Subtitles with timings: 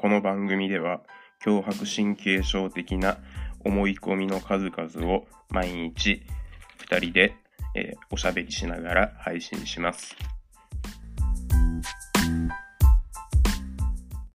[0.00, 1.02] この番組では
[1.44, 3.18] 脅迫神経症的な
[3.66, 6.22] 思い込みの数々を毎日
[6.88, 7.34] 2人で、
[7.74, 10.16] えーおしゃべりしながら配信します。